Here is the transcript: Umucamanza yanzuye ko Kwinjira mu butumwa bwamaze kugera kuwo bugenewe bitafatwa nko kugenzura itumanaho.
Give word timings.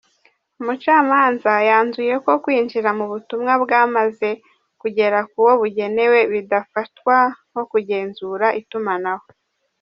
Umucamanza 0.61 1.51
yanzuye 1.69 2.13
ko 2.23 2.31
Kwinjira 2.43 2.89
mu 2.99 3.05
butumwa 3.11 3.53
bwamaze 3.63 4.29
kugera 4.81 5.19
kuwo 5.31 5.51
bugenewe 5.61 6.19
bitafatwa 6.33 7.15
nko 7.49 7.63
kugenzura 7.71 8.47
itumanaho. 8.61 9.25